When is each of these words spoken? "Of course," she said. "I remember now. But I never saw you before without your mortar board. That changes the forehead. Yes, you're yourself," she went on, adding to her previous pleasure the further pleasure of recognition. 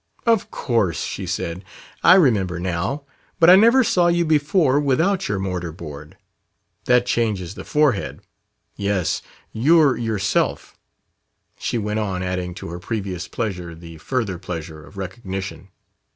"Of 0.25 0.49
course," 0.49 1.03
she 1.03 1.27
said. 1.27 1.63
"I 2.03 2.15
remember 2.15 2.59
now. 2.59 3.03
But 3.39 3.51
I 3.51 3.55
never 3.55 3.83
saw 3.83 4.07
you 4.07 4.25
before 4.25 4.79
without 4.79 5.27
your 5.29 5.37
mortar 5.37 5.71
board. 5.71 6.17
That 6.85 7.05
changes 7.05 7.53
the 7.53 7.63
forehead. 7.63 8.21
Yes, 8.75 9.21
you're 9.53 9.95
yourself," 9.95 10.75
she 11.59 11.77
went 11.77 11.99
on, 11.99 12.23
adding 12.23 12.55
to 12.55 12.69
her 12.69 12.79
previous 12.79 13.27
pleasure 13.27 13.75
the 13.75 13.99
further 13.99 14.39
pleasure 14.39 14.83
of 14.83 14.97
recognition. 14.97 15.67